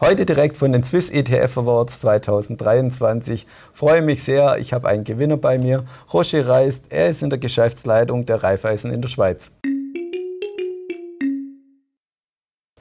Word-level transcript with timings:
Heute 0.00 0.26
direkt 0.26 0.56
von 0.56 0.72
den 0.72 0.82
Swiss 0.82 1.08
ETF 1.08 1.56
Awards 1.56 2.00
2023. 2.00 3.46
Freue 3.72 4.02
mich 4.02 4.24
sehr, 4.24 4.58
ich 4.58 4.72
habe 4.72 4.88
einen 4.88 5.04
Gewinner 5.04 5.36
bei 5.36 5.56
mir, 5.56 5.84
Roger 6.12 6.48
Reist. 6.48 6.86
Er 6.88 7.10
ist 7.10 7.22
in 7.22 7.30
der 7.30 7.38
Geschäftsleitung 7.38 8.26
der 8.26 8.42
Raiffeisen 8.42 8.92
in 8.92 9.00
der 9.00 9.08
Schweiz. 9.08 9.52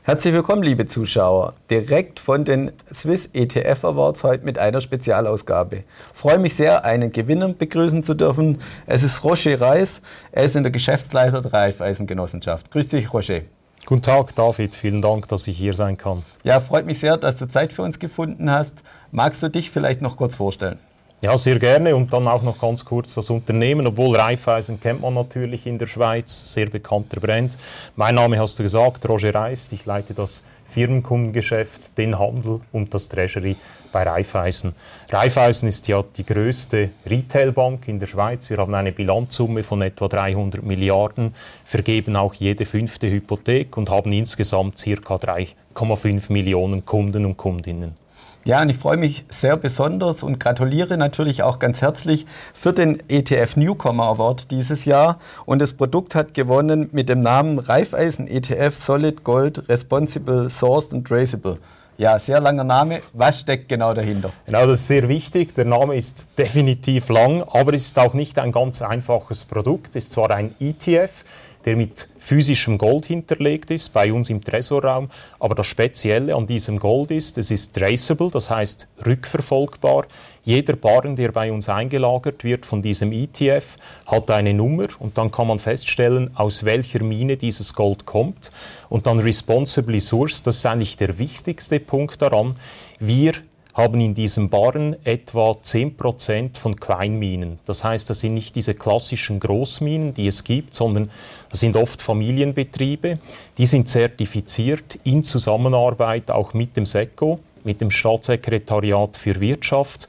Herzlich 0.02 0.34
willkommen, 0.34 0.64
liebe 0.64 0.88
Zuschauer, 0.88 1.54
direkt 1.70 2.20
von 2.20 2.46
den 2.46 2.72
Swiss 2.92 3.30
ETF 3.32 3.86
Awards 3.86 4.24
heute 4.24 4.44
mit 4.44 4.58
einer 4.58 4.82
Spezialausgabe. 4.82 5.84
Freue 6.16 6.40
mich 6.40 6.56
sehr, 6.56 6.84
einen 6.84 7.12
Gewinner 7.12 7.54
begrüßen 7.54 8.02
zu 8.02 8.16
dürfen. 8.16 8.60
Es 8.88 9.04
ist 9.04 9.24
Roger 9.24 9.62
Reis, 9.62 10.02
er 10.32 10.46
ist 10.46 10.56
in 10.56 10.64
der 10.64 10.72
Geschäftsleiter 10.72 11.42
der 11.42 11.54
Raiffeisen-Genossenschaft. 11.54 12.72
Grüß 12.72 12.88
dich, 12.88 13.14
Roger. 13.14 13.42
Guten 13.86 14.02
Tag, 14.02 14.34
David. 14.34 14.76
Vielen 14.76 15.02
Dank, 15.02 15.28
dass 15.28 15.46
ich 15.46 15.58
hier 15.58 15.74
sein 15.74 15.98
kann. 15.98 16.24
Ja, 16.44 16.62
freut 16.62 16.86
mich 16.86 17.00
sehr, 17.00 17.18
dass 17.18 17.36
du 17.36 17.50
Zeit 17.50 17.74
für 17.74 17.82
uns 17.82 18.00
gefunden 18.00 18.50
hast. 18.50 18.76
Magst 19.12 19.44
du 19.44 19.50
dich 19.50 19.72
vielleicht 19.72 20.02
noch 20.02 20.16
kurz 20.16 20.38
vorstellen? 20.38 20.80
Ja, 21.20 21.38
sehr 21.38 21.60
gerne 21.60 21.94
und 21.94 22.14
dann 22.14 22.26
auch 22.30 22.44
noch 22.44 22.60
ganz 22.60 22.86
kurz 22.86 23.14
das 23.14 23.30
Unternehmen. 23.30 23.86
Obwohl 23.86 24.16
Raiffeisen 24.16 24.80
kennt 24.80 25.02
man 25.02 25.14
natürlich 25.14 25.66
in 25.66 25.78
der 25.78 25.88
Schweiz, 25.88 26.54
sehr 26.54 26.68
bekannter 26.68 27.20
Brand. 27.20 27.58
Mein 27.98 28.16
Name 28.16 28.40
hast 28.40 28.58
du 28.58 28.64
gesagt, 28.64 29.08
Roger 29.10 29.36
Reist. 29.36 29.74
Ich 29.74 29.86
leite 29.86 30.14
das 30.14 30.46
Firmenkundengeschäft, 30.74 31.98
den 31.98 32.18
Handel 32.18 32.62
und 32.72 32.94
das 32.94 33.08
Treasury 33.08 33.56
bei 33.92 34.04
Raiffeisen. 34.04 34.74
Raiffeisen 35.10 35.70
ist 35.70 35.88
ja 35.88 36.04
die 36.18 36.26
größte 36.26 36.90
Retailbank 37.06 37.88
in 37.88 38.00
der 38.00 38.08
Schweiz. 38.08 38.50
Wir 38.50 38.58
haben 38.58 38.74
eine 38.74 38.92
Bilanzsumme 38.92 39.64
von 39.64 39.84
etwa 39.84 40.08
300 40.08 40.64
Milliarden, 40.64 41.36
vergeben 41.64 42.16
auch 42.16 42.34
jede 42.34 42.66
fünfte 42.66 43.10
Hypothek 43.10 43.78
und 43.78 43.90
haben 43.92 44.12
insgesamt 44.12 44.76
ca. 44.84 45.16
3,5 45.16 46.32
Millionen 46.32 46.86
Kunden 46.86 47.26
und 47.26 47.38
Kundinnen. 47.38 48.03
Ja, 48.46 48.62
und 48.62 48.68
ich 48.68 48.78
freue 48.78 48.98
mich 48.98 49.24
sehr 49.30 49.56
besonders 49.56 50.22
und 50.22 50.38
gratuliere 50.38 50.98
natürlich 50.98 51.44
auch 51.44 51.60
ganz 51.60 51.82
herzlich 51.82 52.26
für 52.54 52.74
den 52.74 53.02
ETF 53.08 53.56
Newcomer 53.56 54.04
Award 54.04 54.52
dieses 54.52 54.84
Jahr. 54.84 55.20
Und 55.46 55.60
das 55.60 55.74
Produkt 55.74 56.14
hat 56.14 56.34
gewonnen 56.34 56.90
mit 56.92 57.08
dem 57.08 57.22
Namen 57.22 57.58
Raiffeisen 57.58 58.28
ETF 58.28 58.76
Solid 58.76 59.24
Gold 59.24 59.70
Responsible 59.70 60.50
Sourced 60.50 60.94
and 60.94 61.08
Traceable. 61.08 61.58
Ja, 61.98 62.20
sehr 62.20 62.42
langer 62.42 62.66
Name. 62.66 63.02
Was 63.14 63.40
steckt 63.40 63.70
genau 63.70 63.94
dahinter? 63.94 64.34
Genau, 64.46 64.68
das 64.68 64.82
ist 64.82 64.88
sehr 64.88 65.08
wichtig. 65.08 65.56
Der 65.56 65.64
Name 65.64 65.96
ist 65.96 66.28
definitiv 66.38 67.08
lang, 67.08 67.44
aber 67.44 67.74
es 67.74 67.84
ist 67.84 67.98
auch 67.98 68.14
nicht 68.14 68.40
ein 68.40 68.52
ganz 68.52 68.82
einfaches 68.82 69.46
Produkt. 69.46 69.96
Es 69.96 70.06
ist 70.06 70.14
zwar 70.14 70.32
ein 70.32 70.54
ETF, 70.60 71.24
der 71.66 71.76
mit 71.76 72.10
physischem 72.20 72.78
Gold 72.78 73.06
hinterlegt 73.06 73.72
ist, 73.72 73.94
bei 73.94 74.12
uns 74.12 74.30
im 74.30 74.44
Tresorraum. 74.44 75.10
Aber 75.40 75.56
das 75.56 75.68
Spezielle 75.68 76.36
an 76.36 76.48
diesem 76.48 76.80
Gold 76.80 77.12
ist, 77.12 77.38
es 77.38 77.52
ist 77.52 77.76
traceable, 77.76 78.30
das 78.32 78.50
heißt 78.50 78.88
rückverfolgbar. 79.06 80.06
Jeder 80.44 80.76
Barren, 80.76 81.16
der 81.16 81.32
bei 81.32 81.52
uns 81.52 81.70
eingelagert 81.70 82.44
wird 82.44 82.66
von 82.66 82.82
diesem 82.82 83.12
ETF, 83.12 83.78
hat 84.06 84.30
eine 84.30 84.54
Nummer 84.54 84.88
und 85.00 85.18
dann 85.18 85.32
kann 85.32 85.48
man 85.48 85.60
feststellen, 85.60 86.32
aus 86.36 86.66
welcher 86.66 87.04
Mine 87.04 87.38
dieses 87.38 87.74
Gold 87.74 88.06
kommt. 88.06 88.52
Und 88.90 89.08
dann 89.08 89.20
responsibly 89.20 90.02
sourced, 90.02 90.46
das 90.46 90.58
ist 90.58 90.66
eigentlich 90.66 90.98
der 90.98 91.18
wichtigste 91.18 91.80
Punkt 91.80 92.22
daran. 92.22 92.56
Wir 93.00 93.34
haben 93.74 94.00
in 94.02 94.14
diesem 94.14 94.50
Barren 94.50 94.96
etwa 95.04 95.52
10% 95.52 96.58
von 96.58 96.76
Kleinminen. 96.76 97.60
Das 97.66 97.84
heißt, 97.84 98.10
das 98.10 98.20
sind 98.20 98.36
nicht 98.36 98.56
diese 98.56 98.76
klassischen 98.76 99.40
Großminen, 99.40 100.14
die 100.14 100.28
es 100.28 100.44
gibt, 100.44 100.76
sondern 100.76 101.10
das 101.50 101.60
sind 101.60 101.76
oft 101.76 102.02
Familienbetriebe. 102.02 103.18
Die 103.58 103.66
sind 103.66 103.90
zertifiziert 103.90 105.00
in 105.04 105.24
Zusammenarbeit 105.24 106.30
auch 106.30 106.54
mit 106.54 106.78
dem 106.78 106.86
SECO, 106.86 107.40
mit 107.64 107.82
dem 107.82 107.90
Staatssekretariat 107.90 109.18
für 109.18 109.40
Wirtschaft. 109.40 110.08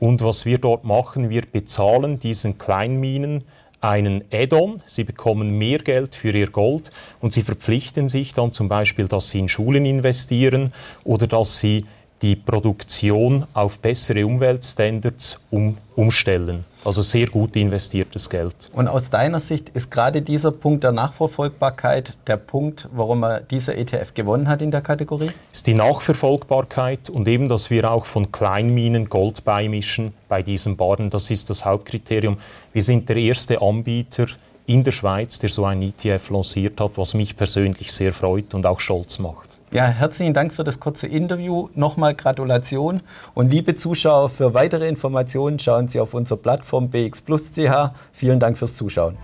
Und 0.00 0.22
was 0.22 0.44
wir 0.44 0.58
dort 0.58 0.84
machen, 0.84 1.30
wir 1.30 1.42
bezahlen 1.42 2.18
diesen 2.18 2.58
Kleinminen 2.58 3.44
einen 3.80 4.24
Add-on, 4.32 4.82
sie 4.86 5.04
bekommen 5.04 5.58
mehr 5.58 5.78
Geld 5.78 6.14
für 6.14 6.30
ihr 6.30 6.50
Gold 6.50 6.90
und 7.20 7.34
sie 7.34 7.42
verpflichten 7.42 8.08
sich 8.08 8.32
dann 8.32 8.50
zum 8.50 8.68
Beispiel, 8.68 9.08
dass 9.08 9.28
sie 9.28 9.38
in 9.40 9.48
Schulen 9.48 9.84
investieren 9.84 10.72
oder 11.04 11.26
dass 11.26 11.58
sie 11.58 11.84
die 12.24 12.36
Produktion 12.36 13.44
auf 13.52 13.78
bessere 13.80 14.24
Umweltstandards 14.24 15.38
um, 15.50 15.76
umstellen. 15.94 16.64
Also 16.82 17.02
sehr 17.02 17.26
gut 17.26 17.54
investiertes 17.54 18.30
Geld. 18.30 18.70
Und 18.72 18.88
aus 18.88 19.10
deiner 19.10 19.40
Sicht 19.40 19.68
ist 19.74 19.90
gerade 19.90 20.22
dieser 20.22 20.50
Punkt 20.50 20.84
der 20.84 20.92
Nachverfolgbarkeit 20.92 22.16
der 22.26 22.38
Punkt, 22.38 22.88
warum 22.94 23.24
er 23.24 23.40
dieser 23.40 23.76
ETF 23.76 24.14
gewonnen 24.14 24.48
hat 24.48 24.62
in 24.62 24.70
der 24.70 24.80
Kategorie? 24.80 25.30
Ist 25.52 25.66
die 25.66 25.74
Nachverfolgbarkeit 25.74 27.10
und 27.10 27.28
eben, 27.28 27.50
dass 27.50 27.68
wir 27.68 27.90
auch 27.90 28.06
von 28.06 28.32
Kleinminen 28.32 29.10
Gold 29.10 29.44
beimischen 29.44 30.14
bei 30.26 30.42
diesen 30.42 30.78
Baren, 30.78 31.10
das 31.10 31.30
ist 31.30 31.50
das 31.50 31.66
Hauptkriterium. 31.66 32.38
Wir 32.72 32.82
sind 32.82 33.06
der 33.10 33.16
erste 33.16 33.60
Anbieter 33.60 34.28
in 34.64 34.82
der 34.82 34.92
Schweiz, 34.92 35.38
der 35.40 35.50
so 35.50 35.66
ein 35.66 35.82
ETF 35.82 36.30
lanciert 36.30 36.80
hat, 36.80 36.92
was 36.96 37.12
mich 37.12 37.36
persönlich 37.36 37.92
sehr 37.92 38.14
freut 38.14 38.54
und 38.54 38.64
auch 38.64 38.80
stolz 38.80 39.18
macht. 39.18 39.53
Ja, 39.74 39.86
herzlichen 39.86 40.34
Dank 40.34 40.54
für 40.54 40.62
das 40.62 40.78
kurze 40.78 41.08
Interview. 41.08 41.68
Nochmal 41.74 42.14
Gratulation. 42.14 43.00
Und 43.34 43.50
liebe 43.50 43.74
Zuschauer, 43.74 44.28
für 44.28 44.54
weitere 44.54 44.86
Informationen 44.86 45.58
schauen 45.58 45.88
Sie 45.88 45.98
auf 45.98 46.14
unserer 46.14 46.38
Plattform 46.38 46.90
bxplus.ch. 46.90 47.90
Vielen 48.12 48.38
Dank 48.38 48.56
fürs 48.56 48.76
Zuschauen. 48.76 49.18